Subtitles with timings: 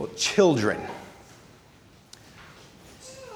[0.00, 0.80] Well, children,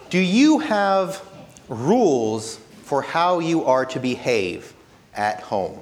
[0.09, 1.23] do you have
[1.69, 4.73] rules for how you are to behave
[5.15, 5.79] at home?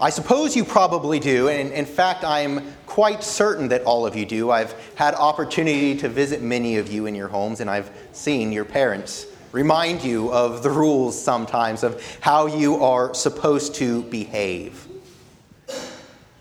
[0.00, 4.26] I suppose you probably do, and in fact, I'm quite certain that all of you
[4.26, 4.50] do.
[4.50, 8.64] I've had opportunity to visit many of you in your homes, and I've seen your
[8.64, 14.88] parents remind you of the rules sometimes of how you are supposed to behave.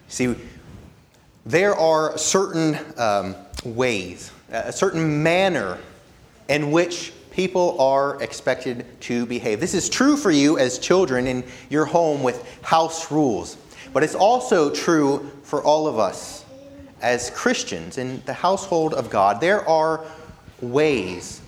[0.08, 0.34] See,
[1.46, 3.35] there are certain um,
[3.66, 5.80] ways, a certain manner
[6.48, 9.60] in which people are expected to behave.
[9.60, 13.57] This is true for you as children in your home with house rules,
[13.91, 16.46] but it's also true for all of us
[17.01, 19.41] as Christians in the household of God.
[19.41, 20.05] There are
[20.62, 21.41] ways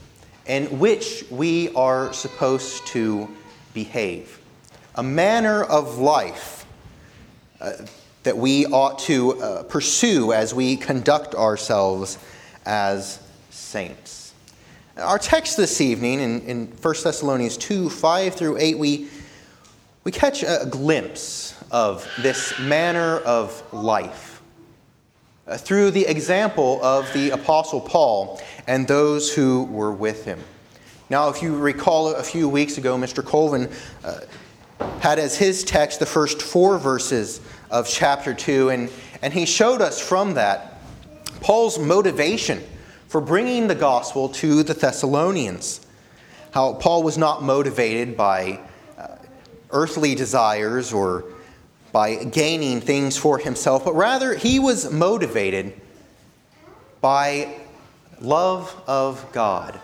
[0.45, 3.27] in which we are supposed to
[3.73, 4.39] behave,
[4.95, 6.65] a manner of life.
[7.61, 7.73] Uh,
[8.25, 12.17] that we ought to uh, pursue as we conduct ourselves
[12.65, 13.19] as
[13.51, 14.33] saints.
[14.97, 19.09] Our text this evening in, in 1 Thessalonians 2 5 through 8, we,
[20.03, 24.41] we catch a glimpse of this manner of life
[25.47, 30.39] uh, through the example of the Apostle Paul and those who were with him.
[31.11, 33.23] Now, if you recall a few weeks ago, Mr.
[33.23, 33.69] Colvin
[34.03, 34.21] uh,
[34.99, 38.69] had as his text the first four verses of chapter 2.
[38.69, 40.79] And, and he showed us from that
[41.41, 42.63] Paul's motivation
[43.07, 45.85] for bringing the gospel to the Thessalonians.
[46.51, 48.59] How Paul was not motivated by
[48.97, 49.15] uh,
[49.71, 51.25] earthly desires or
[51.91, 55.73] by gaining things for himself, but rather he was motivated
[56.99, 57.55] by
[58.19, 59.79] love of God.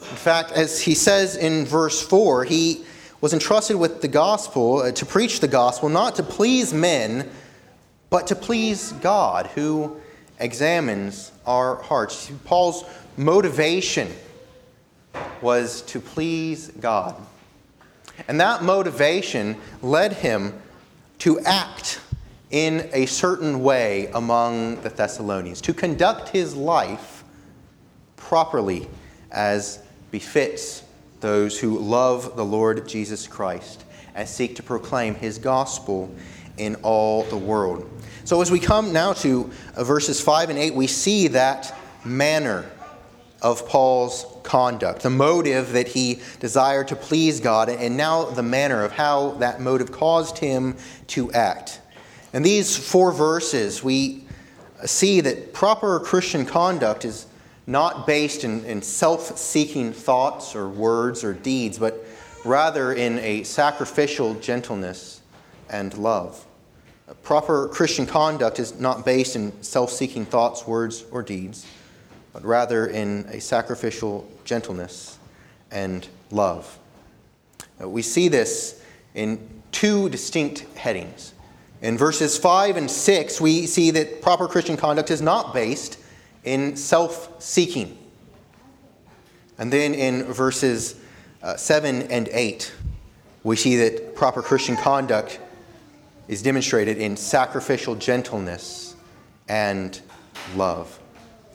[0.00, 2.84] In fact, as he says in verse 4, he
[3.22, 7.30] was entrusted with the gospel, uh, to preach the gospel, not to please men,
[8.10, 9.96] but to please God, who
[10.40, 12.32] examines our hearts.
[12.44, 12.84] Paul's
[13.16, 14.08] motivation
[15.40, 17.14] was to please God.
[18.26, 20.60] And that motivation led him
[21.20, 22.00] to act
[22.50, 27.22] in a certain way among the Thessalonians, to conduct his life
[28.16, 28.88] properly
[29.30, 29.78] as
[30.10, 30.81] befits
[31.22, 33.84] those who love the Lord Jesus Christ
[34.14, 36.14] and seek to proclaim his gospel
[36.58, 37.88] in all the world.
[38.24, 41.74] So, as we come now to uh, verses 5 and 8, we see that
[42.04, 42.70] manner
[43.40, 48.84] of Paul's conduct, the motive that he desired to please God, and now the manner
[48.84, 50.76] of how that motive caused him
[51.08, 51.80] to act.
[52.32, 54.24] In these four verses, we
[54.84, 57.26] see that proper Christian conduct is
[57.66, 62.04] not based in, in self seeking thoughts or words or deeds, but
[62.44, 65.20] rather in a sacrificial gentleness
[65.70, 66.44] and love.
[67.22, 71.66] Proper Christian conduct is not based in self seeking thoughts, words, or deeds,
[72.32, 75.18] but rather in a sacrificial gentleness
[75.70, 76.78] and love.
[77.78, 78.82] We see this
[79.14, 81.34] in two distinct headings.
[81.80, 85.98] In verses 5 and 6, we see that proper Christian conduct is not based
[86.44, 87.98] in self seeking.
[89.58, 90.96] And then in verses
[91.42, 92.72] uh, 7 and 8,
[93.44, 95.40] we see that proper Christian conduct
[96.28, 98.96] is demonstrated in sacrificial gentleness
[99.48, 100.00] and
[100.56, 100.98] love.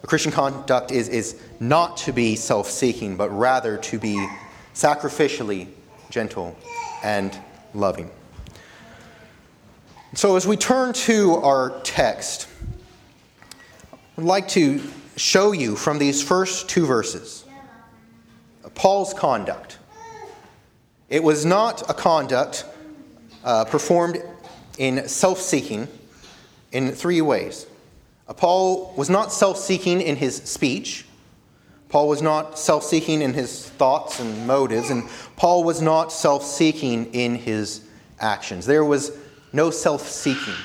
[0.07, 4.27] Christian conduct is, is not to be self seeking, but rather to be
[4.73, 5.67] sacrificially
[6.09, 6.57] gentle
[7.03, 7.37] and
[7.73, 8.09] loving.
[10.13, 12.47] So, as we turn to our text,
[14.19, 14.81] I'd like to
[15.16, 17.46] show you from these first two verses
[18.73, 19.78] Paul's conduct.
[21.08, 22.66] It was not a conduct
[23.43, 24.17] uh, performed
[24.79, 25.87] in self seeking
[26.72, 27.67] in three ways.
[28.28, 31.05] Uh, Paul was not self seeking in his speech.
[31.90, 36.43] Paul was not self seeking in his thoughts and motives, and Paul was not self
[36.43, 37.81] seeking in his
[38.19, 38.66] actions.
[38.66, 39.11] There was
[39.53, 40.55] no self seeking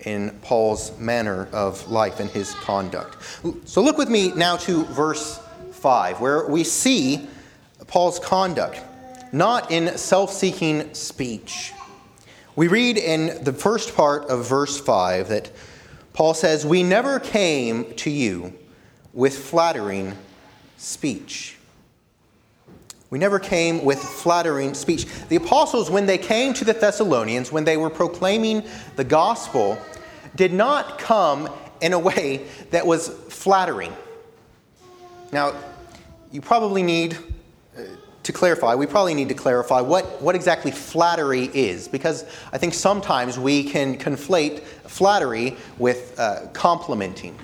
[0.00, 3.16] in Paul's manner of life and his conduct.
[3.64, 5.40] So look with me now to verse
[5.72, 7.28] 5, where we see
[7.86, 8.80] Paul's conduct,
[9.32, 11.72] not in self seeking speech.
[12.56, 15.50] We read in the first part of verse 5 that
[16.12, 18.52] Paul says, We never came to you
[19.12, 20.16] with flattering
[20.76, 21.56] speech.
[23.10, 25.06] We never came with flattering speech.
[25.28, 28.62] The apostles, when they came to the Thessalonians, when they were proclaiming
[28.94, 29.76] the gospel,
[30.36, 33.92] did not come in a way that was flattering.
[35.32, 35.54] Now,
[36.30, 37.18] you probably need
[37.76, 37.82] uh,
[38.22, 42.74] to clarify, we probably need to clarify what, what exactly flattery is, because I think
[42.74, 47.36] sometimes we can conflate flattery with uh, complimenting.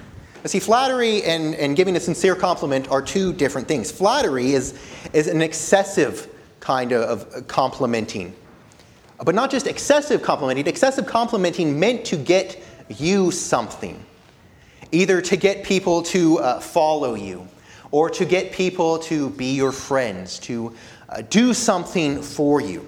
[0.47, 3.91] See, flattery and, and giving a sincere compliment are two different things.
[3.91, 4.79] Flattery is,
[5.13, 6.29] is an excessive
[6.61, 8.33] kind of, of complimenting,
[9.25, 14.01] but not just excessive complimenting, excessive complimenting meant to get you something,
[14.93, 17.49] either to get people to uh, follow you
[17.91, 20.73] or to get people to be your friends, to
[21.09, 22.87] uh, do something for you.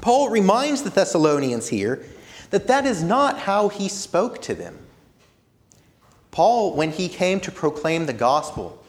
[0.00, 2.04] Paul reminds the Thessalonians here
[2.50, 4.78] that that is not how he spoke to them.
[6.30, 8.82] Paul, when he came to proclaim the gospel,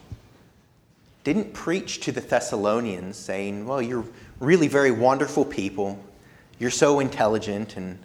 [1.24, 4.06] didn't preach to the Thessalonians saying, Well, you're
[4.40, 6.04] really very wonderful people.
[6.60, 8.00] You're so intelligent and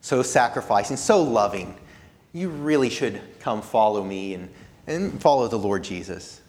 [0.00, 1.76] so sacrificing, so loving.
[2.32, 4.48] You really should come follow me and,
[4.86, 6.40] and follow the Lord Jesus.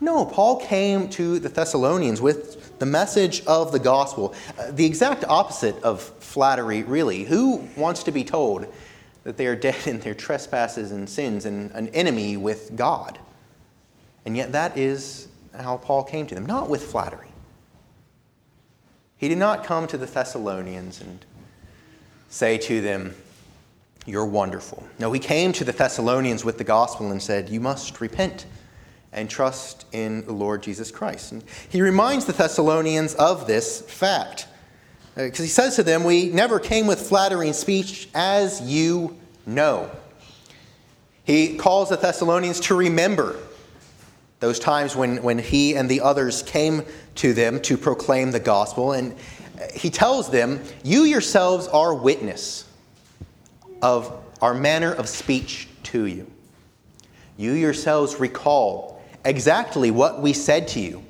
[0.00, 5.24] No, Paul came to the Thessalonians with the message of the gospel, uh, the exact
[5.24, 7.24] opposite of flattery, really.
[7.24, 8.66] Who wants to be told
[9.24, 13.18] that they are dead in their trespasses and sins and an enemy with God?
[14.24, 15.28] And yet, that is
[15.58, 17.28] how Paul came to them, not with flattery.
[19.16, 21.24] He did not come to the Thessalonians and
[22.28, 23.14] say to them,
[24.06, 24.82] You're wonderful.
[24.98, 28.46] No, he came to the Thessalonians with the gospel and said, You must repent
[29.12, 31.32] and trust in the Lord Jesus Christ.
[31.32, 34.48] And he reminds the Thessalonians of this fact.
[35.14, 39.16] Because uh, he says to them, We never came with flattering speech, as you
[39.46, 39.90] know.
[41.24, 43.38] He calls the Thessalonians to remember
[44.40, 46.82] those times when, when he and the others came
[47.16, 48.92] to them to proclaim the gospel.
[48.92, 49.16] And
[49.72, 52.68] he tells them, You yourselves are witness
[53.80, 54.12] of
[54.42, 56.30] our manner of speech to you.
[57.36, 61.04] You yourselves recall exactly what we said to you.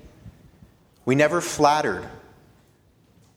[1.04, 2.08] We never flattered.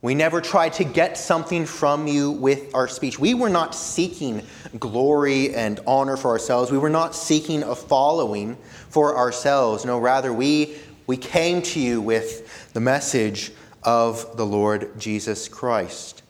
[0.08, 3.20] We never tried to get something from you with our speech.
[3.20, 4.42] We were not seeking
[4.80, 6.72] glory and honor for ourselves.
[6.72, 8.56] We were not seeking a following
[8.88, 9.84] for ourselves.
[9.84, 10.78] No, rather, we,
[11.08, 13.52] we came to you with the message
[13.84, 16.24] of the Lord Jesus Christ.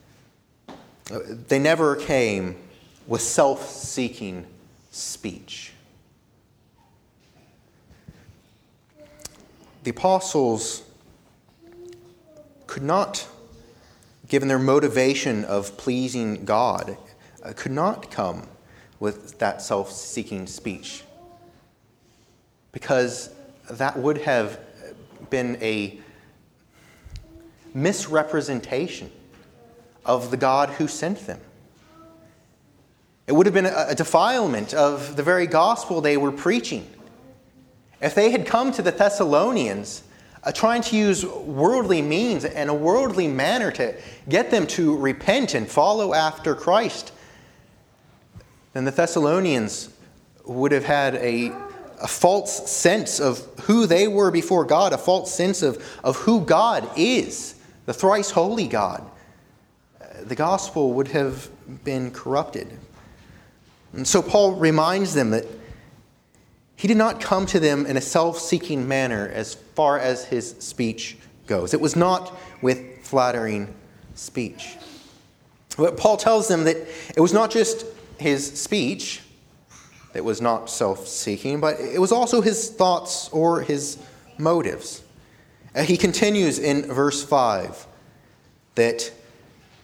[1.47, 2.56] They never came
[3.06, 4.47] with self seeking
[4.89, 5.73] speech.
[9.83, 10.81] the apostles
[12.65, 13.25] could not,
[14.27, 16.97] given their motivation of pleasing God,
[17.44, 18.47] uh, could not come
[19.00, 21.03] with that self seeking speech.
[22.71, 23.29] Because
[23.69, 24.59] that would have
[25.29, 26.00] been a
[27.74, 29.12] misrepresentation
[30.06, 31.39] of the God who sent them.
[33.27, 36.88] It would have been a defilement of the very gospel they were preaching.
[38.01, 40.03] If they had come to the Thessalonians
[40.47, 43.94] Uh, trying to use worldly means and a worldly manner to
[44.29, 47.11] get them to repent and follow after Christ,
[48.71, 49.89] then the Thessalonians
[50.45, 51.51] would have had a,
[52.01, 56.39] a false sense of who they were before God, a false sense of, of who
[56.39, 59.04] God is, the thrice holy God.
[59.99, 61.49] Uh, the gospel would have
[61.83, 62.69] been corrupted.
[63.92, 65.45] And so Paul reminds them that
[66.78, 70.52] he did not come to them in a self seeking manner as far as his
[70.60, 71.18] speech
[71.48, 71.74] goes.
[71.74, 73.74] It was not with flattering
[74.14, 74.78] speech.
[75.76, 76.78] But Paul tells them that
[77.16, 77.86] it was not just
[78.19, 79.22] his speech
[80.14, 83.98] that was not self seeking, but it was also his thoughts or his
[84.38, 85.04] motives.
[85.76, 87.88] Uh, he continues in verse 5
[88.76, 89.12] that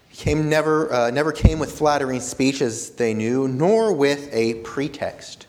[0.10, 4.56] he came never, uh, never came with flattering speech as they knew, nor with a
[4.56, 5.48] pretext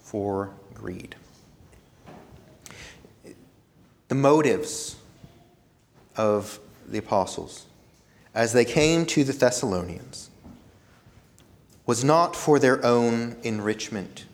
[0.00, 0.50] for
[0.82, 1.14] read.
[4.08, 4.96] The motives
[6.16, 7.66] of the apostles
[8.34, 10.30] as they came to the Thessalonians
[11.86, 14.26] was not for their own enrichment.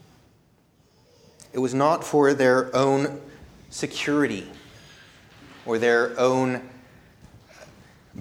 [1.53, 3.21] It was not for their own
[3.71, 4.49] security
[5.65, 6.69] or their own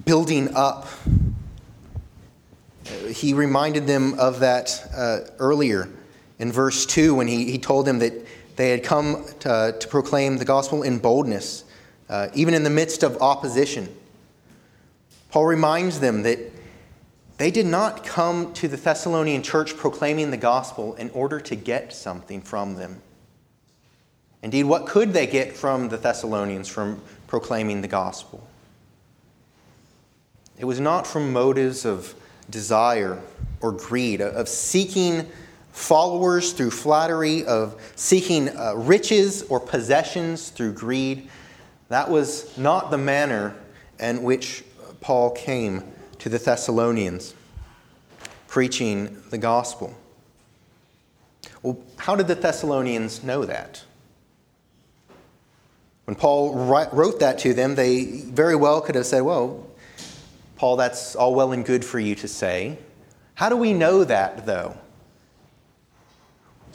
[0.05, 0.87] building up.
[3.09, 5.89] He reminded them of that uh, earlier
[6.39, 8.13] in verse 2 when he, he told them that
[8.55, 11.63] they had come to, to proclaim the gospel in boldness,
[12.09, 13.87] uh, even in the midst of opposition.
[15.29, 16.39] Paul reminds them that
[17.37, 21.93] they did not come to the Thessalonian church proclaiming the gospel in order to get
[21.93, 23.01] something from them.
[24.41, 28.47] Indeed, what could they get from the Thessalonians from proclaiming the gospel?
[30.57, 32.15] It was not from motives of
[32.49, 33.21] desire
[33.61, 35.27] or greed, of seeking
[35.77, 41.29] followers through flattery, of seeking uh, riches or possessions through greed.
[41.89, 43.55] That was not the manner
[43.99, 44.63] in which
[45.01, 45.83] Paul came
[46.17, 47.35] to the Thessalonians,
[48.47, 49.95] preaching the gospel.
[51.61, 53.83] Well, how did the Thessalonians know that?
[56.05, 56.55] When Paul
[56.91, 59.67] wrote that to them, they very well could have said, Well,
[60.55, 62.79] Paul, that's all well and good for you to say.
[63.35, 64.75] How do we know that, though?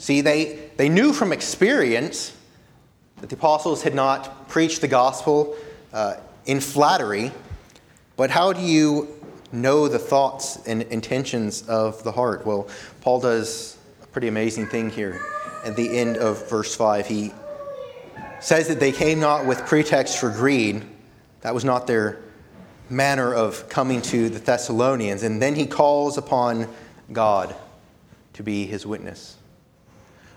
[0.03, 2.35] See, they, they knew from experience
[3.21, 5.55] that the apostles had not preached the gospel
[5.93, 7.31] uh, in flattery,
[8.17, 9.07] but how do you
[9.53, 12.45] know the thoughts and intentions of the heart?
[12.45, 12.67] Well,
[12.99, 15.21] Paul does a pretty amazing thing here
[15.63, 17.07] at the end of verse 5.
[17.07, 17.31] He
[18.41, 20.83] says that they came not with pretext for greed.
[21.43, 22.19] That was not their
[22.89, 25.23] manner of coming to the Thessalonians.
[25.23, 26.67] And then he calls upon
[27.13, 27.55] God
[28.33, 29.37] to be his witness.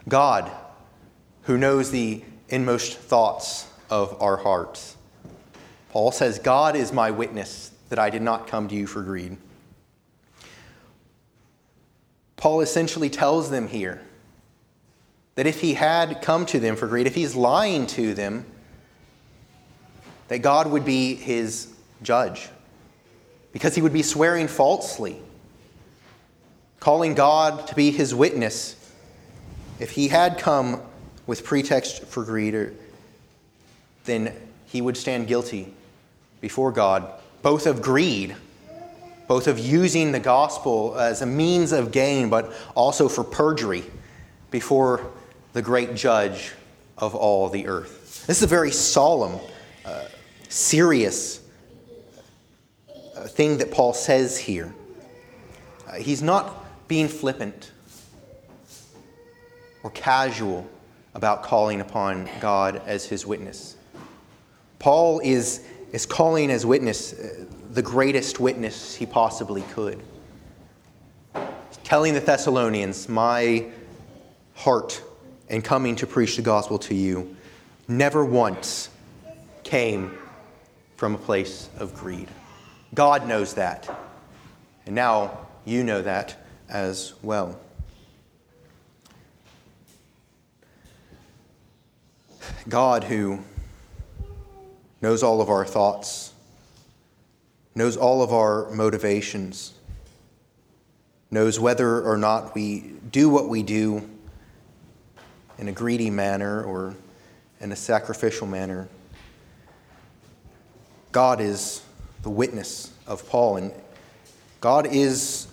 [0.08, 0.50] God,
[1.42, 4.96] who knows the inmost thoughts of our hearts.
[5.90, 9.36] Paul says, God is my witness that I did not come to you for greed.
[12.36, 14.02] Paul essentially tells them here
[15.36, 18.44] that if he had come to them for greed, if he's lying to them,
[20.28, 21.72] that God would be his
[22.02, 22.48] judge
[23.52, 25.16] because he would be swearing falsely,
[26.78, 28.76] calling God to be his witness.
[29.78, 30.80] If he had come
[31.26, 32.72] with pretext for greed,
[34.04, 34.32] then
[34.66, 35.72] he would stand guilty
[36.40, 37.10] before God,
[37.42, 38.36] both of greed,
[39.28, 43.84] both of using the gospel as a means of gain, but also for perjury
[44.50, 45.10] before
[45.52, 46.52] the great judge
[46.96, 48.24] of all the earth.
[48.26, 49.40] This is a very solemn,
[49.84, 50.04] uh,
[50.48, 51.40] serious
[53.16, 54.72] uh, thing that Paul says here.
[55.86, 57.72] Uh, he's not being flippant
[59.86, 60.68] or casual
[61.14, 63.76] about calling upon God as his witness.
[64.80, 70.02] Paul is, is calling as witness uh, the greatest witness he possibly could.
[71.84, 73.66] Telling the Thessalonians, My
[74.56, 75.00] heart
[75.48, 77.36] and coming to preach the gospel to you
[77.86, 78.90] never once
[79.62, 80.18] came
[80.96, 82.26] from a place of greed.
[82.92, 83.88] God knows that.
[84.84, 86.34] And now you know that
[86.68, 87.60] as well.
[92.68, 93.40] God, who
[95.00, 96.32] knows all of our thoughts,
[97.74, 99.74] knows all of our motivations,
[101.30, 104.08] knows whether or not we do what we do
[105.58, 106.94] in a greedy manner or
[107.60, 108.88] in a sacrificial manner.
[111.12, 111.82] God is
[112.22, 113.72] the witness of Paul, and
[114.60, 115.46] God is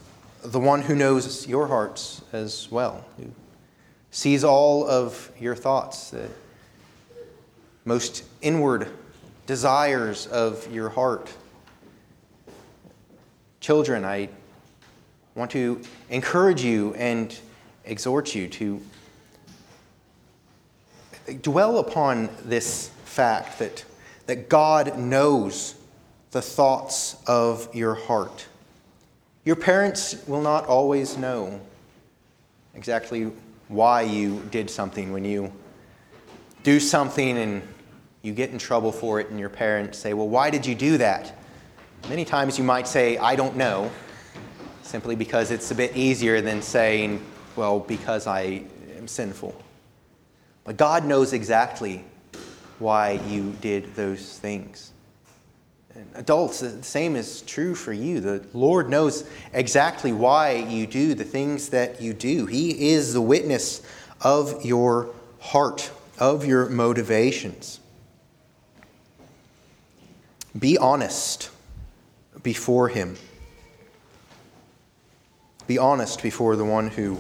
[0.43, 3.31] the one who knows your hearts as well, who
[4.11, 6.29] sees all of your thoughts, the
[7.85, 8.89] most inward
[9.45, 11.31] desires of your heart.
[13.59, 14.29] Children, I
[15.35, 17.37] want to encourage you and
[17.85, 18.81] exhort you to
[21.41, 23.85] dwell upon this fact that,
[24.27, 25.75] that God knows
[26.31, 28.47] the thoughts of your heart.
[29.45, 31.59] Your parents will not always know
[32.75, 33.31] exactly
[33.67, 35.51] why you did something when you
[36.63, 37.61] do something and
[38.23, 40.97] you get in trouble for it, and your parents say, Well, why did you do
[40.97, 41.35] that?
[42.09, 43.91] Many times you might say, I don't know,
[44.81, 47.23] simply because it's a bit easier than saying,
[47.57, 48.63] Well, because I
[48.97, 49.53] am sinful.
[50.63, 52.05] But God knows exactly
[52.79, 54.93] why you did those things.
[55.93, 58.21] And adults, the same is true for you.
[58.21, 62.45] The Lord knows exactly why you do the things that you do.
[62.45, 63.81] He is the witness
[64.21, 67.81] of your heart, of your motivations.
[70.57, 71.49] Be honest
[72.43, 73.15] before Him.
[75.65, 77.17] Be honest before the one who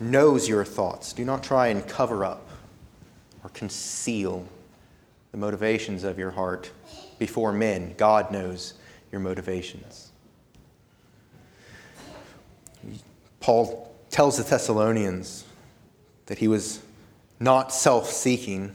[0.00, 1.12] knows your thoughts.
[1.12, 2.48] Do not try and cover up
[3.42, 4.46] or conceal
[5.32, 6.70] the motivations of your heart
[7.18, 7.94] before men.
[7.96, 8.74] God knows
[9.12, 10.10] your motivations.
[13.40, 15.44] Paul tells the Thessalonians
[16.26, 16.80] that he was
[17.40, 18.74] not self seeking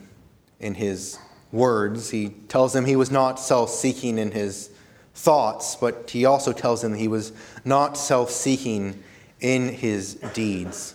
[0.58, 1.18] in his
[1.54, 2.10] words.
[2.10, 4.70] He tells them he was not self seeking in his
[5.14, 7.32] thoughts, but he also tells them he was
[7.64, 9.02] not self seeking
[9.40, 10.94] in his deeds,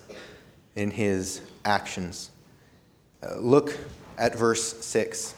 [0.76, 2.30] in his actions.
[3.24, 3.78] Uh, look
[4.18, 5.34] at verse 6.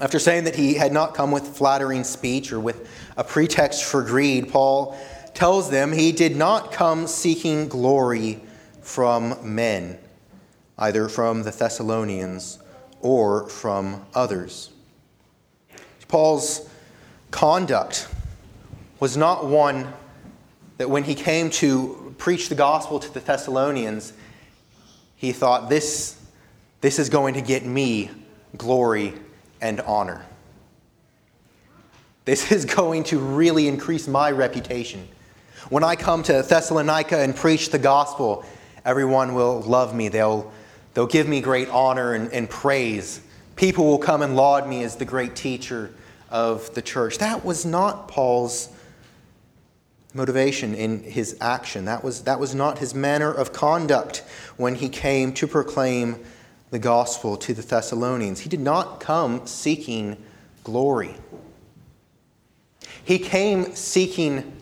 [0.00, 4.02] After saying that he had not come with flattering speech or with a pretext for
[4.02, 4.98] greed, Paul
[5.34, 8.42] tells them he did not come seeking glory
[8.82, 9.98] from men,
[10.78, 12.58] either from the Thessalonians
[13.04, 14.70] or from others.
[16.08, 16.68] Paul's
[17.30, 18.08] conduct
[18.98, 19.92] was not one
[20.78, 24.14] that when he came to preach the gospel to the Thessalonians,
[25.16, 26.18] he thought, this,
[26.80, 28.10] this is going to get me
[28.56, 29.12] glory
[29.60, 30.24] and honor.
[32.24, 35.06] This is going to really increase my reputation.
[35.68, 38.46] When I come to Thessalonica and preach the gospel,
[38.84, 40.08] everyone will love me.
[40.08, 40.50] They'll,
[40.94, 43.20] they'll give me great honor and, and praise.
[43.56, 45.92] People will come and laud me as the great teacher
[46.30, 47.18] of the church.
[47.18, 48.68] That was not Paul's
[50.14, 51.84] motivation in his action.
[51.84, 54.24] That was, that was not his manner of conduct
[54.56, 56.24] when he came to proclaim
[56.70, 58.40] the gospel to the Thessalonians.
[58.40, 60.16] He did not come seeking
[60.62, 61.14] glory.
[63.04, 64.56] He came seeking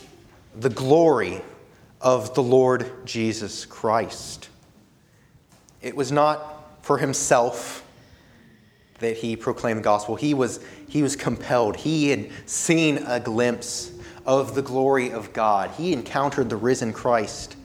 [0.59, 1.43] the glory
[2.01, 4.49] of the Lord Jesus Christ.
[5.83, 7.85] It was not for himself
[9.01, 10.15] that he proclaimed the gospel.
[10.15, 11.77] He was, he was compelled.
[11.77, 13.91] He had seen a glimpse
[14.25, 15.71] of the glory of God.
[15.73, 17.57] He encountered the risen Christ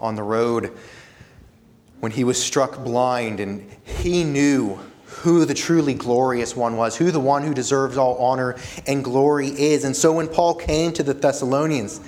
[0.00, 0.76] on the road
[2.00, 7.10] when he was struck blind, and he knew who the truly glorious one was, who
[7.10, 9.84] the one who deserves all honor and glory is.
[9.84, 12.00] And so when Paul came to the Thessalonians,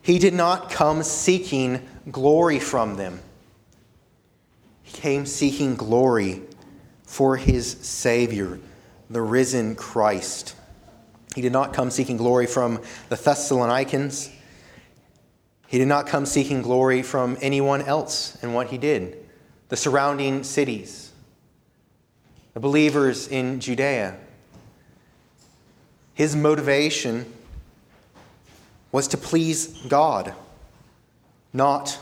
[0.00, 3.20] he did not come seeking glory from them.
[4.96, 6.40] Came seeking glory
[7.04, 8.58] for his Savior,
[9.10, 10.56] the risen Christ.
[11.34, 14.30] He did not come seeking glory from the Thessalonians.
[15.66, 19.18] He did not come seeking glory from anyone else in what he did.
[19.68, 21.12] The surrounding cities,
[22.54, 24.16] the believers in Judea.
[26.14, 27.30] His motivation
[28.92, 30.32] was to please God,
[31.52, 31.98] not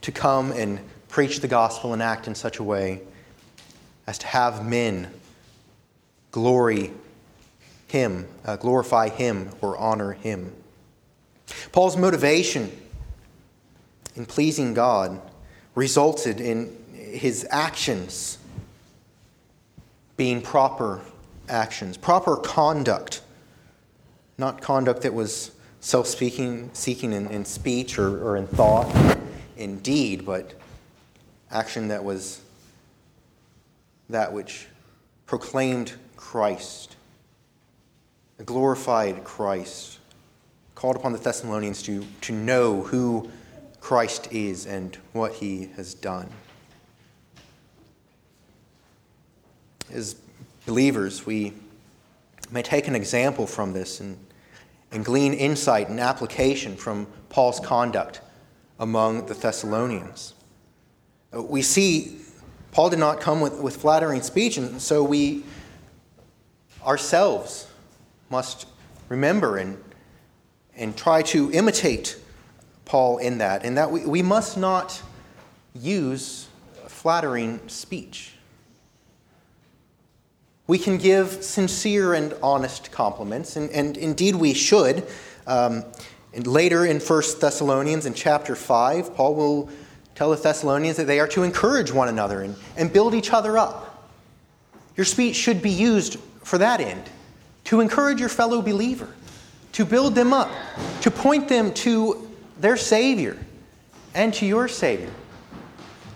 [0.00, 0.80] to come and
[1.18, 3.00] preach the gospel and act in such a way
[4.06, 5.12] as to have men
[6.30, 6.92] glory
[7.88, 10.52] him, uh, glorify him, or honor him.
[11.72, 12.70] Paul's motivation
[14.14, 15.20] in pleasing God
[15.74, 18.38] resulted in his actions
[20.16, 21.00] being proper
[21.48, 23.22] actions, proper conduct,
[24.38, 25.50] not conduct that was
[25.80, 26.70] self seeking
[27.12, 29.18] in, in speech or, or in thought,
[29.56, 30.54] in deed, but
[31.50, 32.40] action that was
[34.08, 34.66] that which
[35.26, 36.96] proclaimed Christ
[38.44, 39.98] glorified Christ,
[40.74, 43.30] called upon the Thessalonians to, to know who
[43.80, 46.28] Christ is and what he has done.
[49.90, 50.16] As
[50.66, 51.54] believers, we
[52.50, 54.18] may take an example from this and,
[54.92, 58.20] and glean insight and application from Paul's conduct
[58.78, 60.34] among the Thessalonians.
[61.32, 62.18] We see
[62.72, 65.44] Paul did not come with, with flattering speech, and so we
[66.84, 67.66] ourselves
[68.30, 68.66] must
[69.08, 69.82] remember and,
[70.76, 72.18] and try to imitate
[72.84, 75.02] Paul in that, and that we, we must not
[75.74, 76.48] use
[76.86, 78.32] flattering speech.
[80.66, 85.06] We can give sincere and honest compliments, and, and indeed we should.
[85.46, 85.84] Um,
[86.34, 89.70] and later in 1 Thessalonians, in chapter 5, Paul will
[90.18, 93.56] tell the Thessalonians that they are to encourage one another and, and build each other
[93.56, 94.10] up.
[94.96, 97.04] Your speech should be used for that end
[97.66, 99.06] to encourage your fellow believer,
[99.74, 100.50] to build them up,
[101.02, 102.28] to point them to
[102.58, 103.38] their Savior
[104.12, 105.10] and to your Savior.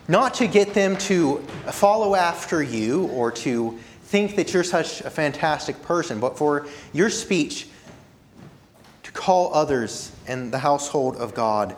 [0.09, 1.39] Not to get them to
[1.71, 7.09] follow after you or to think that you're such a fantastic person, but for your
[7.09, 7.69] speech
[9.05, 11.77] to call others and the household of God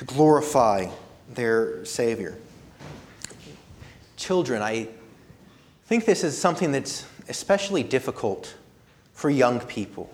[0.00, 0.86] to glorify
[1.34, 2.34] their Savior.
[4.16, 4.88] Children, I
[5.84, 8.54] think this is something that's especially difficult
[9.12, 10.10] for young people.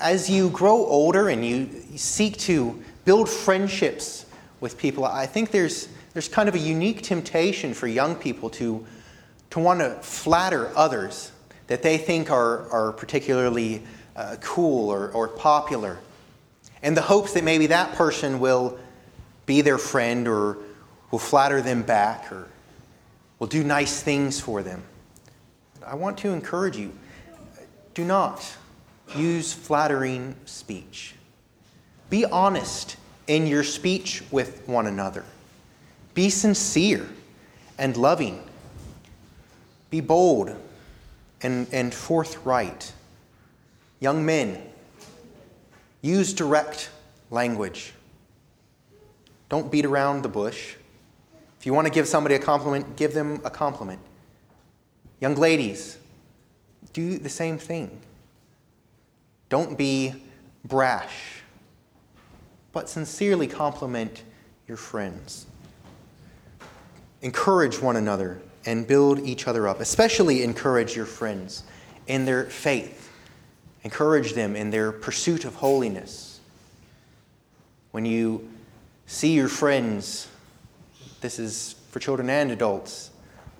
[0.00, 4.24] As you grow older and you seek to build friendships
[4.60, 8.86] with people, I think there's, there's kind of a unique temptation for young people to,
[9.50, 11.32] to want to flatter others
[11.66, 13.82] that they think are, are particularly
[14.16, 15.98] uh, cool or, or popular,
[16.82, 18.78] and the hopes that maybe that person will
[19.46, 20.58] be their friend or
[21.10, 22.48] will flatter them back or
[23.38, 24.82] will do nice things for them.
[25.84, 26.92] I want to encourage you
[27.94, 28.56] do not
[29.16, 31.14] use flattering speech.
[32.10, 35.24] Be honest in your speech with one another.
[36.14, 37.08] Be sincere
[37.78, 38.42] and loving.
[39.90, 40.54] Be bold
[41.42, 42.92] and, and forthright.
[44.00, 44.62] Young men,
[46.02, 46.90] use direct
[47.30, 47.92] language.
[49.48, 50.74] Don't beat around the bush.
[51.58, 54.00] If you want to give somebody a compliment, give them a compliment.
[55.20, 55.98] Young ladies,
[56.92, 58.00] do the same thing.
[59.48, 60.14] Don't be
[60.64, 61.42] brash,
[62.72, 64.22] but sincerely compliment
[64.66, 65.46] your friends.
[67.22, 69.80] encourage one another and build each other up.
[69.80, 71.64] Especially encourage your friends
[72.06, 73.07] in their faith,
[73.84, 76.40] encourage them in their pursuit of holiness.
[77.92, 78.48] When you
[79.06, 80.28] see your friends,
[81.20, 83.10] this is for children and adults,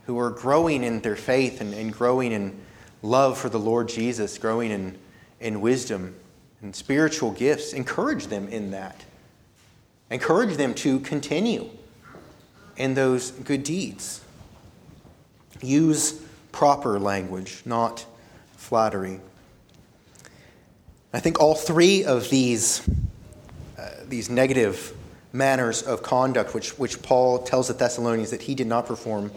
[0.07, 2.59] who are growing in their faith and, and growing in
[3.03, 4.99] love for the Lord Jesus, growing in,
[5.41, 6.15] in wisdom
[6.63, 9.05] and spiritual gifts, encourage them in that.
[10.11, 11.69] Encourage them to continue
[12.77, 14.23] in those good deeds.
[15.61, 16.21] Use
[16.53, 18.07] proper language, not
[18.57, 19.21] flattery.
[21.13, 22.87] I think all three of these,
[23.79, 24.95] uh, these negative
[25.33, 29.33] manners of conduct, which, which Paul tells the Thessalonians that he did not perform,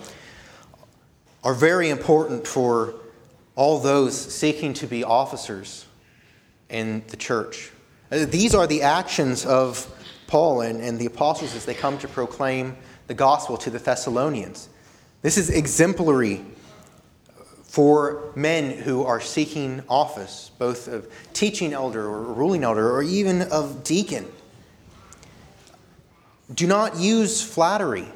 [1.46, 2.96] are very important for
[3.56, 5.86] all those seeking to be officers
[6.70, 7.72] in the church.
[8.12, 9.88] Uh, these are the actions of
[10.28, 12.76] Paul and, and the apostles as they come to proclaim
[13.08, 14.68] the gospel to the Thessalonians.
[15.22, 16.44] This is exemplary
[17.72, 23.44] for men who are seeking office, both of teaching elder or ruling elder, or even
[23.44, 24.30] of deacon.
[26.54, 28.10] Do not use flattery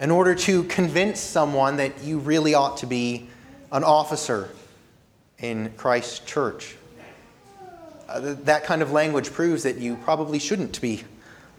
[0.00, 3.28] in order to convince someone that you really ought to be
[3.70, 4.48] an officer
[5.38, 6.76] in Christ's church.
[8.08, 11.04] Uh, that kind of language proves that you probably shouldn't be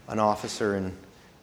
[0.08, 0.96] an officer in,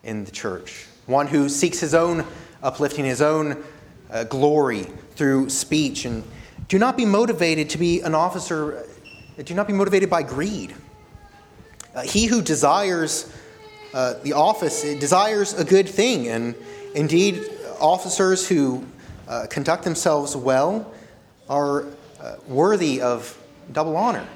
[0.03, 0.85] in the church.
[1.05, 2.25] One who seeks his own
[2.61, 3.63] uplifting, his own
[4.11, 6.05] uh, glory through speech.
[6.05, 6.23] And
[6.67, 8.85] do not be motivated to be an officer,
[9.43, 10.75] do not be motivated by greed.
[11.95, 13.31] Uh, he who desires
[13.93, 16.27] uh, the office desires a good thing.
[16.27, 16.55] And
[16.95, 17.43] indeed,
[17.79, 18.83] officers who
[19.27, 20.91] uh, conduct themselves well
[21.47, 21.85] are
[22.19, 23.37] uh, worthy of
[23.71, 24.27] double honor.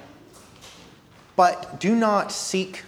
[1.35, 2.83] But do not seek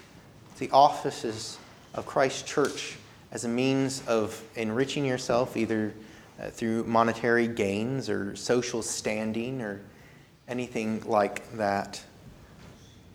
[0.59, 1.57] the offices
[1.93, 2.97] of Christ's church
[3.31, 5.93] as a means of enriching yourself, either
[6.39, 9.81] uh, through monetary gains or social standing or
[10.47, 12.01] anything like that.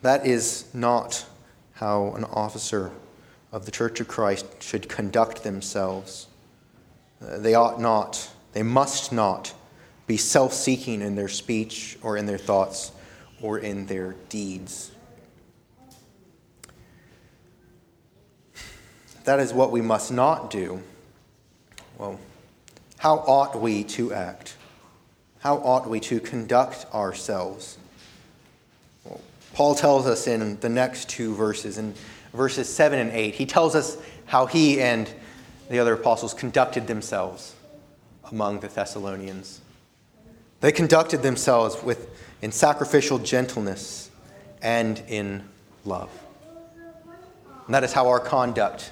[0.01, 1.25] That is not
[1.73, 2.91] how an officer
[3.51, 6.27] of the Church of Christ should conduct themselves.
[7.21, 9.53] Uh, they ought not, they must not
[10.07, 12.91] be self seeking in their speech or in their thoughts
[13.41, 14.91] or in their deeds.
[19.23, 20.83] That is what we must not do.
[21.97, 22.19] Well,
[23.05, 24.55] how ought we to act?
[25.37, 27.77] How ought we to conduct ourselves?
[29.03, 29.21] Well,
[29.53, 31.93] Paul tells us in the next two verses, in
[32.33, 35.07] verses 7 and 8, he tells us how he and
[35.69, 37.53] the other apostles conducted themselves
[38.31, 39.61] among the Thessalonians.
[40.61, 42.09] They conducted themselves with,
[42.41, 44.09] in sacrificial gentleness
[44.63, 45.43] and in
[45.83, 46.09] love.
[47.67, 48.89] And that is how our conduct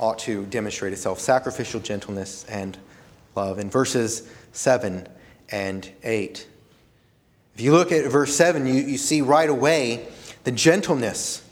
[0.00, 2.76] ought to demonstrate itself sacrificial gentleness and
[3.36, 3.58] love.
[3.58, 5.06] In verses 7
[5.50, 6.46] and 8.
[7.54, 10.08] If you look at verse 7, you, you see right away
[10.44, 11.44] the gentleness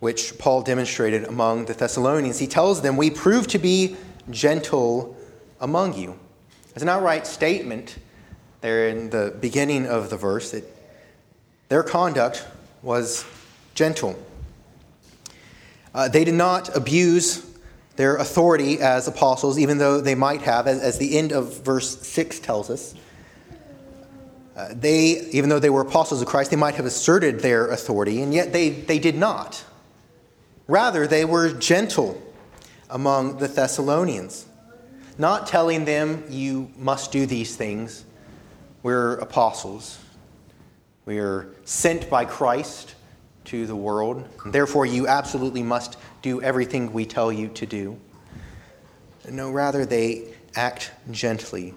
[0.00, 2.38] which Paul demonstrated among the Thessalonians.
[2.38, 3.96] He tells them, We prove to be
[4.30, 5.16] gentle
[5.60, 6.18] among you.
[6.74, 7.98] It's an outright statement
[8.60, 10.64] there in the beginning of the verse that
[11.68, 12.46] their conduct
[12.82, 13.24] was
[13.74, 14.18] gentle.
[15.94, 17.53] Uh, they did not abuse
[17.96, 22.00] their authority as apostles, even though they might have, as, as the end of verse
[22.06, 22.94] 6 tells us.
[24.56, 28.22] Uh, they, even though they were apostles of Christ, they might have asserted their authority,
[28.22, 29.64] and yet they, they did not.
[30.66, 32.20] Rather, they were gentle
[32.90, 34.46] among the Thessalonians,
[35.18, 38.04] not telling them, you must do these things.
[38.82, 39.98] We're apostles.
[41.04, 42.94] We are sent by Christ
[43.44, 44.28] to the world.
[44.46, 47.98] Therefore, you absolutely must do everything we tell you to do.
[49.30, 51.74] No, rather, they act gently.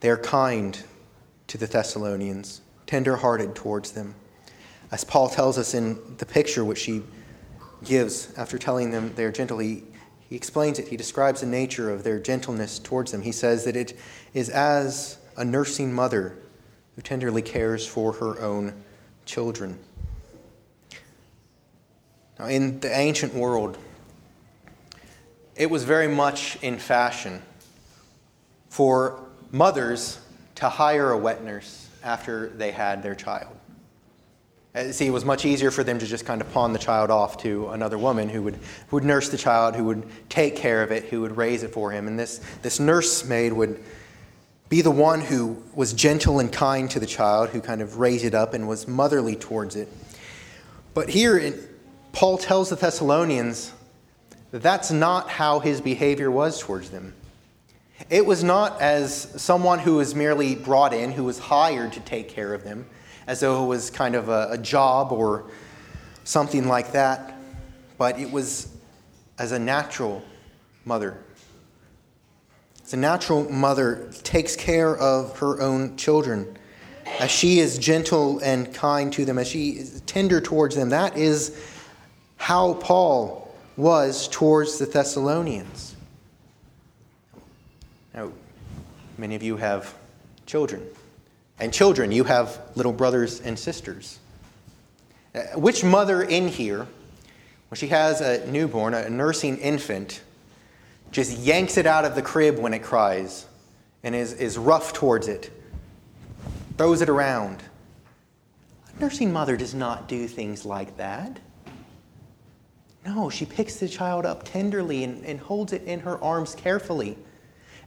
[0.00, 0.82] They are kind
[1.48, 4.14] to the Thessalonians, tender hearted towards them.
[4.90, 7.02] As Paul tells us in the picture which he
[7.84, 9.84] gives after telling them they're gentle, he,
[10.20, 10.88] he explains it.
[10.88, 13.22] He describes the nature of their gentleness towards them.
[13.22, 13.98] He says that it
[14.34, 16.36] is as a nursing mother
[16.94, 18.82] who tenderly cares for her own
[19.24, 19.78] children.
[22.38, 23.78] Now, in the ancient world,
[25.54, 27.42] it was very much in fashion
[28.68, 30.18] for mothers
[30.56, 33.56] to hire a wet nurse after they had their child.
[34.74, 37.10] Uh, see, it was much easier for them to just kind of pawn the child
[37.10, 38.54] off to another woman who would,
[38.88, 41.72] who would nurse the child, who would take care of it, who would raise it
[41.72, 42.08] for him.
[42.08, 43.78] And this, this nursemaid would
[44.72, 48.24] be the one who was gentle and kind to the child, who kind of raised
[48.24, 49.86] it up and was motherly towards it.
[50.94, 51.52] But here,
[52.12, 53.70] Paul tells the Thessalonians
[54.50, 57.12] that that's not how his behavior was towards them.
[58.08, 62.30] It was not as someone who was merely brought in, who was hired to take
[62.30, 62.86] care of them,
[63.26, 65.50] as though it was kind of a, a job or
[66.24, 67.34] something like that,
[67.98, 68.74] but it was
[69.38, 70.22] as a natural
[70.86, 71.18] mother.
[72.92, 76.58] A natural mother takes care of her own children,
[77.18, 80.90] as she is gentle and kind to them, as she is tender towards them.
[80.90, 81.58] That is
[82.36, 85.96] how Paul was towards the Thessalonians.
[88.12, 88.30] Now,
[89.16, 89.94] many of you have
[90.44, 90.86] children.
[91.58, 94.18] And children, you have little brothers and sisters.
[95.34, 96.86] Uh, which mother in here,
[97.70, 100.20] when she has a newborn, a nursing infant,
[101.12, 103.46] just yanks it out of the crib when it cries
[104.02, 105.52] and is, is rough towards it,
[106.78, 107.62] throws it around?
[108.96, 111.38] A nursing mother does not do things like that.
[113.04, 117.18] No, she picks the child up tenderly and, and holds it in her arms carefully.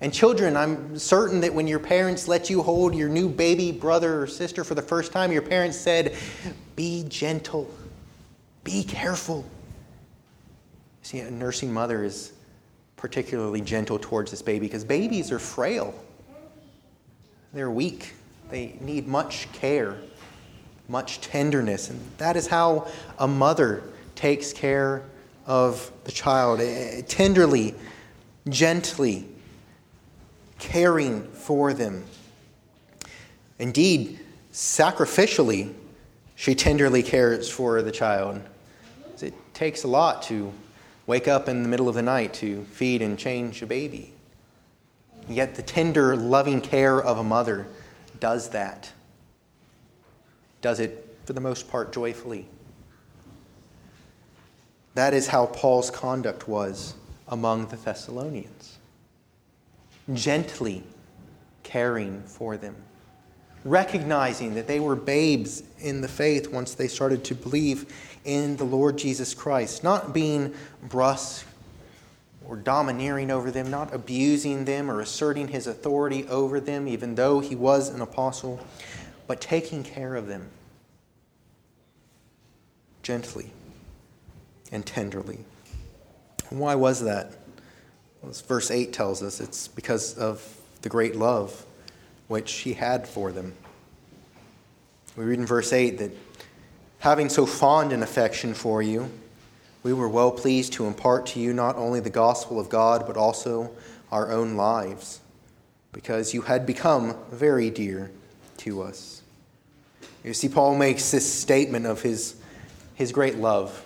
[0.01, 4.21] And children, I'm certain that when your parents let you hold your new baby brother
[4.21, 6.15] or sister for the first time, your parents said,
[6.75, 7.73] Be gentle,
[8.63, 9.45] be careful.
[11.01, 12.33] See, a nursing mother is
[12.97, 15.93] particularly gentle towards this baby because babies are frail,
[17.53, 18.13] they're weak,
[18.49, 19.97] they need much care,
[20.87, 21.89] much tenderness.
[21.89, 23.83] And that is how a mother
[24.15, 25.03] takes care
[25.45, 27.75] of the child eh, tenderly,
[28.49, 29.25] gently
[30.59, 32.03] caring for them.
[33.59, 34.19] Indeed,
[34.51, 35.73] sacrificially,
[36.35, 38.41] she tenderly cares for the child.
[39.21, 40.51] It takes a lot to
[41.07, 44.13] wake up in the middle of the night to feed and change a baby.
[45.27, 47.67] Yet the tender, loving care of a mother
[48.19, 48.91] does that.
[50.61, 52.47] Does it, for the most part, joyfully.
[54.93, 56.95] That is how Paul's conduct was
[57.27, 58.77] among the Thessalonians
[60.13, 60.83] gently
[61.63, 62.75] caring for them,
[63.65, 67.91] recognizing that they were babes in the faith once they started to believe
[68.23, 71.45] in the Lord Jesus Christ, not being brusque
[72.47, 77.39] or domineering over them, not abusing them or asserting his authority over them, even though
[77.39, 78.63] he was an apostle,
[79.25, 80.47] but taking care of them
[83.01, 83.51] gently
[84.71, 85.39] and tenderly.
[86.51, 87.31] why was that?
[88.27, 91.65] As verse 8 tells us, it's because of the great love
[92.27, 93.53] which he had for them.
[95.15, 96.11] We read in verse 8 that
[96.99, 99.09] having so fond an affection for you,
[99.83, 103.17] we were well pleased to impart to you not only the gospel of God, but
[103.17, 103.71] also
[104.11, 105.19] our own lives,
[105.93, 108.11] because you had become very dear
[108.57, 109.21] to us.
[110.23, 112.35] You see, Paul makes this statement of his,
[112.95, 113.85] his great love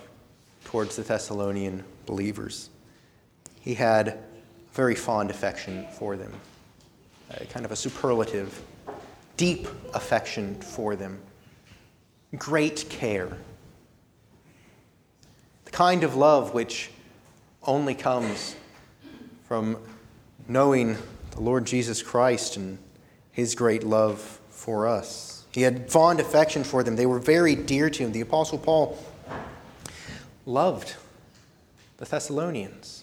[0.64, 2.70] towards the Thessalonian believers.
[3.60, 4.18] He had
[4.72, 6.32] very fond affection for them,
[7.50, 8.62] kind of a superlative,
[9.36, 11.20] deep affection for them,
[12.36, 13.36] great care.
[15.64, 16.90] The kind of love which
[17.62, 18.56] only comes
[19.46, 19.78] from
[20.48, 20.96] knowing
[21.32, 22.78] the Lord Jesus Christ and
[23.32, 25.44] his great love for us.
[25.52, 26.96] He had fond affection for them.
[26.96, 28.12] They were very dear to him.
[28.12, 28.98] The Apostle Paul
[30.46, 30.94] loved
[31.96, 32.99] the Thessalonians.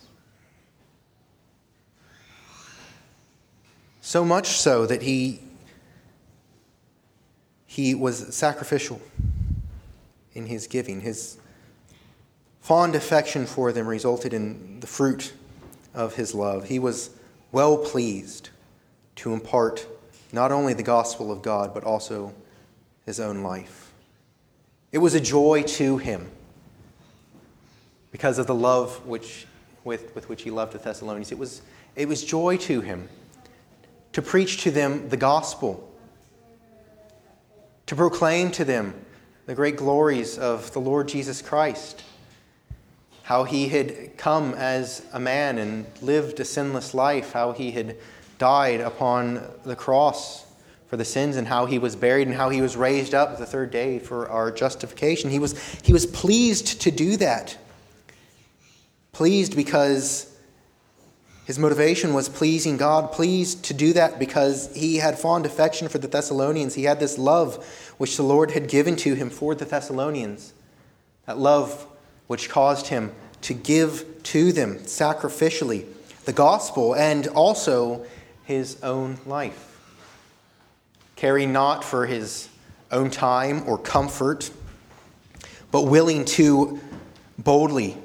[4.08, 5.42] So much so that he,
[7.66, 9.02] he was sacrificial
[10.32, 11.02] in his giving.
[11.02, 11.38] His
[12.62, 15.34] fond affection for them resulted in the fruit
[15.94, 16.70] of his love.
[16.70, 17.10] He was
[17.52, 18.50] well pleased
[19.18, 19.86] to impart
[20.32, 22.34] not only the gospel of God, but also
[23.06, 23.92] his own life.
[24.94, 26.32] It was a joy to him
[28.14, 29.48] because of the love which,
[29.84, 31.34] with, with which he loved the Thessalonians.
[31.34, 31.62] It was,
[31.98, 33.10] it was joy to him
[34.18, 35.88] to preach to them the gospel,
[37.86, 38.96] to proclaim to them
[39.46, 42.04] the great glories of the Lord Jesus Christ,
[43.22, 47.96] how he had come as a man and lived a sinless life, how he had
[48.40, 50.48] died upon the cross
[50.88, 53.46] for the sins and how he was buried and how he was raised up the
[53.46, 55.30] third day for our justification.
[55.30, 57.56] He was, he was pleased to do that.
[59.12, 60.36] Pleased because
[61.48, 65.98] his motivation was pleasing God, pleased to do that because he had fond affection for
[65.98, 66.76] the Thessalonians.
[66.76, 67.66] He had this love
[67.98, 70.52] which the Lord had given to him for the Thessalonians.
[71.26, 71.88] That love
[72.28, 75.86] which caused him to give to them sacrificially
[76.26, 78.06] the gospel and also
[78.44, 79.80] his own life.
[81.16, 82.50] Caring not for his
[82.92, 84.52] own time or comfort,
[85.72, 86.82] but willing to
[87.38, 87.96] boldly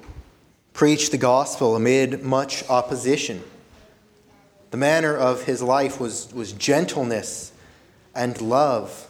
[0.73, 3.43] preached the gospel amid much opposition.
[4.71, 7.53] The manner of his life was, was gentleness
[8.15, 9.09] and love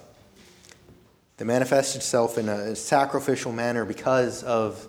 [1.36, 4.86] that manifested itself in a sacrificial manner because of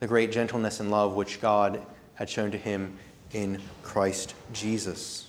[0.00, 1.80] the great gentleness and love which God
[2.14, 2.96] had shown to him
[3.32, 5.26] in Christ Jesus.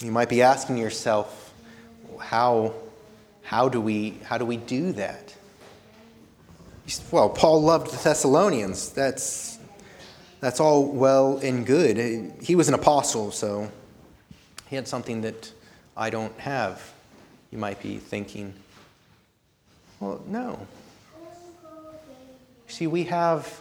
[0.00, 1.52] You might be asking yourself,
[2.20, 2.74] how,
[3.42, 5.27] how, do, we, how do we do that?
[7.10, 8.90] Well, Paul loved the Thessalonians.
[8.90, 9.58] That's,
[10.40, 11.98] that's all well and good.
[11.98, 13.70] Uh, he was an apostle, so
[14.68, 15.52] he had something that
[15.96, 16.92] I don't have,
[17.50, 18.54] you might be thinking.
[20.00, 20.66] Well, no.
[22.68, 23.60] See, we have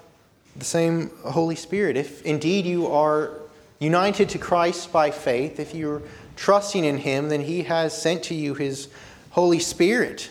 [0.55, 1.97] the same Holy Spirit.
[1.97, 3.31] If indeed you are
[3.79, 6.01] united to Christ by faith, if you're
[6.35, 8.87] trusting in Him, then He has sent to you His
[9.31, 10.29] Holy Spirit,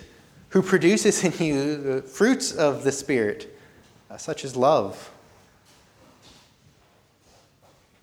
[0.57, 3.55] who produces in you the fruits of the Spirit,
[4.11, 5.11] uh, such as love.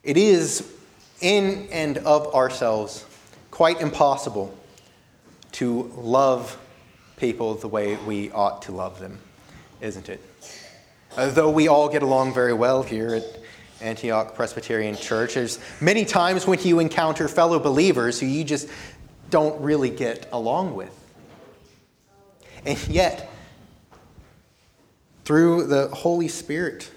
[0.03, 0.71] It is
[1.19, 3.05] in and of ourselves
[3.49, 4.55] quite impossible
[5.53, 6.59] to love
[7.17, 9.17] people the way we ought to love them,
[9.81, 10.21] isn't it?
[11.17, 13.23] Uh, though we all get along very well here at
[13.81, 18.69] Antioch Presbyterian Church, there's many times when you encounter fellow believers who you just
[19.31, 20.99] don't really get along with.
[22.65, 23.29] And yet,
[25.25, 26.89] through the Holy Spirit,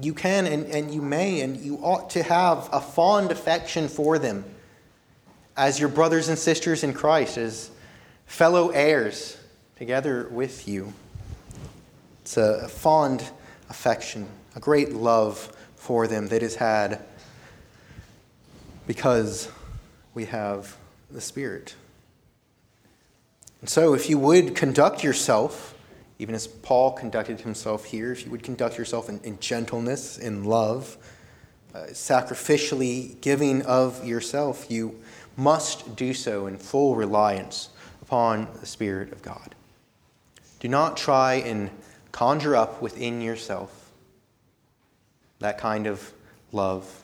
[0.00, 4.18] you can and, and you may and you ought to have a fond affection for
[4.18, 4.44] them
[5.56, 7.70] as your brothers and sisters in Christ, as
[8.26, 9.36] fellow heirs
[9.76, 10.92] together with you.
[12.22, 13.28] It's a fond
[13.68, 17.04] affection, a great love for them that is had
[18.86, 19.50] because
[20.14, 20.76] we have
[21.10, 21.74] the Spirit.
[23.62, 25.74] And so, if you would conduct yourself,
[26.18, 30.44] even as Paul conducted himself here, if you would conduct yourself in, in gentleness, in
[30.44, 30.98] love,
[31.72, 35.00] uh, sacrificially giving of yourself, you
[35.36, 37.70] must do so in full reliance
[38.02, 39.54] upon the Spirit of God.
[40.58, 41.70] Do not try and
[42.10, 43.92] conjure up within yourself
[45.38, 46.12] that kind of
[46.50, 47.02] love,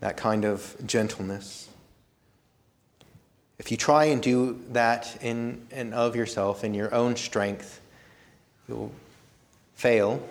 [0.00, 1.68] that kind of gentleness.
[3.58, 7.80] If you try and do that in and of yourself, in your own strength,
[8.68, 8.92] you'll
[9.74, 10.22] fail.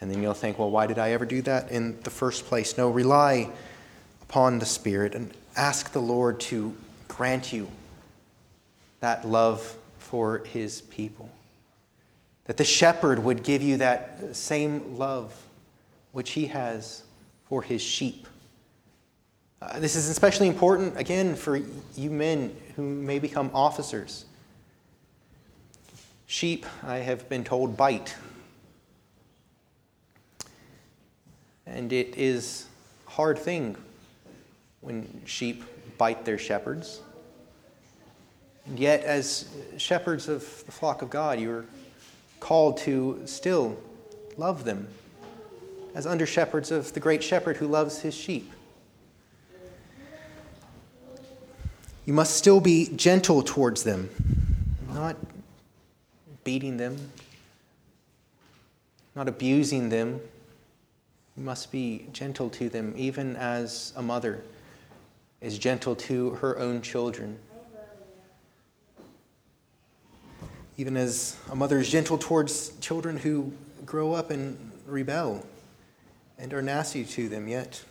[0.00, 2.78] And then you'll think, well, why did I ever do that in the first place?
[2.78, 3.50] No, rely
[4.22, 6.74] upon the Spirit and ask the Lord to
[7.08, 7.68] grant you
[9.00, 11.30] that love for his people.
[12.46, 15.34] That the shepherd would give you that same love
[16.12, 17.04] which he has
[17.48, 18.26] for his sheep.
[19.62, 21.60] Uh, this is especially important, again, for
[21.94, 24.24] you men who may become officers.
[26.26, 28.14] Sheep, I have been told, bite.
[31.66, 32.66] And it is
[33.06, 33.76] a hard thing
[34.80, 35.62] when sheep
[35.98, 37.02] bite their shepherds.
[38.64, 39.46] And yet, as
[39.76, 41.64] shepherds of the flock of God, you are
[42.38, 43.76] called to still
[44.38, 44.88] love them
[45.94, 48.50] as under shepherds of the great shepherd who loves his sheep.
[52.10, 54.10] You must still be gentle towards them,
[54.92, 55.16] not
[56.42, 57.12] beating them,
[59.14, 60.20] not abusing them.
[61.36, 64.42] You must be gentle to them, even as a mother
[65.40, 67.38] is gentle to her own children.
[70.76, 73.52] Even as a mother is gentle towards children who
[73.86, 75.46] grow up and rebel
[76.40, 77.84] and are nasty to them, yet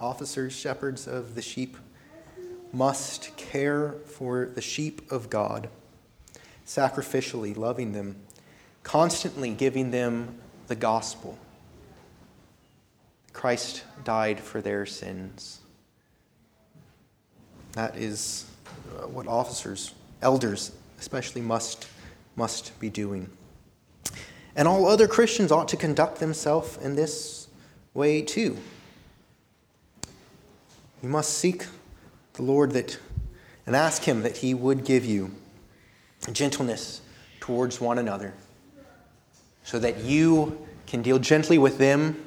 [0.00, 1.76] officers, shepherds of the sheep,
[2.72, 5.68] must care for the sheep of God,
[6.66, 8.16] sacrificially loving them,
[8.82, 11.38] constantly giving them the gospel.
[13.32, 15.60] Christ died for their sins.
[17.72, 18.46] That is
[18.90, 21.88] uh, what officers, elders especially, must,
[22.36, 23.28] must be doing.
[24.54, 27.48] And all other Christians ought to conduct themselves in this
[27.94, 28.56] way too.
[31.02, 31.66] You must seek
[32.34, 32.98] the Lord that
[33.66, 35.30] and ask him that he would give you
[36.32, 37.00] gentleness
[37.40, 38.34] towards one another
[39.64, 42.22] so that you can deal gently with them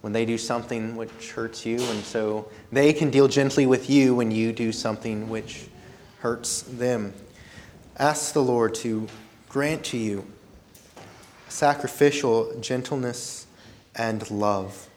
[0.00, 4.14] when they do something which hurts you, and so they can deal gently with you
[4.14, 5.66] when you do something which
[6.20, 7.12] hurts them.
[7.96, 9.08] Ask the Lord to
[9.48, 10.24] grant to you
[11.48, 13.46] sacrificial gentleness
[13.96, 14.88] and love.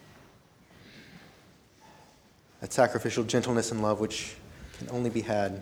[2.62, 4.36] That sacrificial gentleness and love which
[4.78, 5.62] can only be had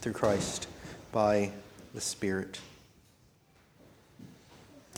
[0.00, 0.68] through Christ
[1.12, 1.50] by
[1.94, 2.60] the Spirit.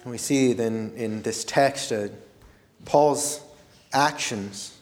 [0.03, 2.09] And we see then in this text uh,
[2.85, 3.41] Paul's
[3.93, 4.77] actions,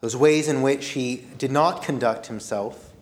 [0.00, 2.92] those ways in which he did not conduct himself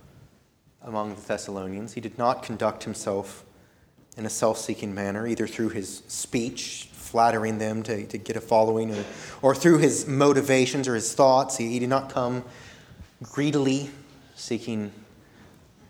[0.80, 1.94] among the Thessalonians.
[1.94, 3.44] He did not conduct himself
[4.16, 8.40] in a self seeking manner, either through his speech, flattering them to, to get a
[8.40, 9.04] following, or,
[9.42, 11.58] or through his motivations or his thoughts.
[11.58, 12.42] He, he did not come
[13.22, 13.90] greedily
[14.34, 14.90] seeking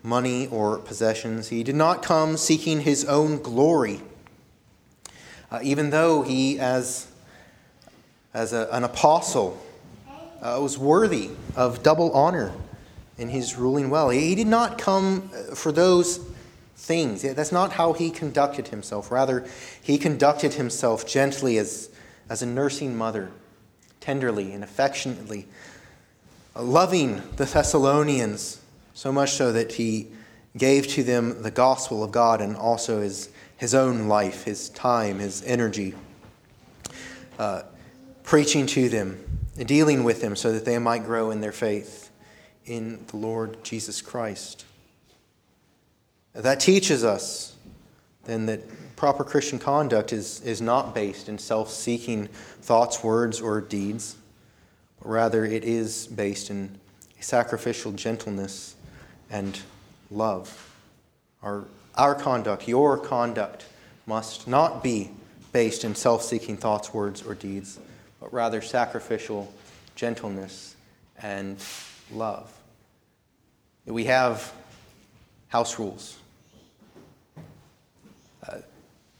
[0.03, 1.47] money or possessions.
[1.47, 4.01] He did not come seeking his own glory.
[5.49, 7.07] Uh, even though he, as,
[8.33, 9.57] as a, an apostle,
[10.41, 12.51] uh, was worthy of double honor
[13.17, 14.09] in his ruling well.
[14.09, 16.19] He he did not come uh, for those
[16.83, 17.21] things.
[17.21, 19.09] That's not how he conducted himself.
[19.09, 19.45] Rather,
[19.81, 21.89] he conducted himself gently as,
[22.29, 23.31] as a nursing mother,
[24.01, 25.47] tenderly and affectionately,
[26.55, 28.61] loving the Thessalonians,
[28.93, 30.09] so much so that he
[30.57, 35.19] gave to them the gospel of God and also his, his own life, his time,
[35.19, 35.95] his energy,
[37.39, 37.63] uh,
[38.23, 42.11] preaching to them, dealing with them so that they might grow in their faith
[42.65, 44.65] in the Lord Jesus Christ.
[46.33, 47.53] That teaches us
[48.25, 48.61] then that
[48.95, 54.15] proper Christian conduct is, is not based in self seeking thoughts, words, or deeds,
[54.99, 56.79] but rather it is based in
[57.19, 58.75] sacrificial gentleness
[59.29, 59.59] and
[60.09, 60.73] love.
[61.41, 61.65] Our,
[61.95, 63.65] our conduct, your conduct,
[64.05, 65.11] must not be
[65.51, 67.79] based in self seeking thoughts, words, or deeds,
[68.21, 69.53] but rather sacrificial
[69.95, 70.75] gentleness
[71.21, 71.57] and
[72.11, 72.51] love.
[73.85, 74.53] We have
[75.49, 76.17] house rules.
[78.47, 78.57] Uh,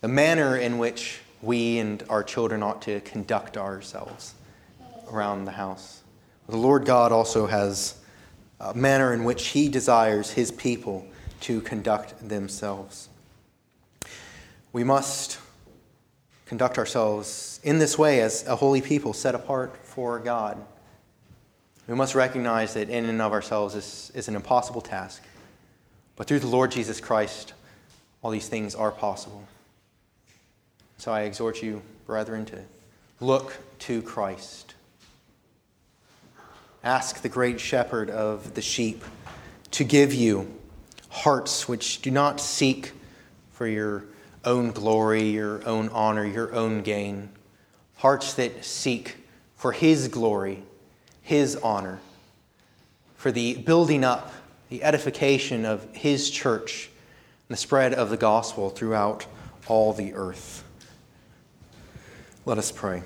[0.03, 4.33] the manner in which we and our children ought to conduct ourselves
[5.09, 6.03] around the house.
[6.49, 7.95] The Lord God also has
[8.59, 11.07] a manner in which He desires His people
[11.39, 13.07] to conduct themselves.
[14.73, 15.39] We must
[16.47, 20.61] conduct ourselves in this way as a holy people set apart for God.
[21.87, 25.23] We must recognize that in and of ourselves this is an impossible task.
[26.17, 27.53] But through the Lord Jesus Christ,
[28.21, 29.47] all these things are possible.
[30.97, 32.59] So I exhort you, brethren, to
[33.19, 34.75] look to Christ.
[36.83, 39.03] Ask the great shepherd of the sheep
[39.71, 40.53] to give you
[41.09, 42.91] hearts which do not seek
[43.51, 44.05] for your
[44.45, 47.29] own glory, your own honor, your own gain.
[47.97, 49.17] Hearts that seek
[49.55, 50.63] for his glory
[51.23, 51.99] his honor,
[53.15, 54.31] for the building up,
[54.69, 56.89] the edification of His church,
[57.47, 59.25] and the spread of the gospel throughout
[59.67, 60.65] all the earth.
[62.45, 63.03] Let us pray.